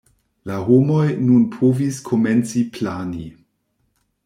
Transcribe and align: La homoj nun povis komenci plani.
La 0.51 0.55
homoj 0.69 1.03
nun 1.25 1.43
povis 1.57 2.01
komenci 2.09 2.65
plani. 2.79 3.29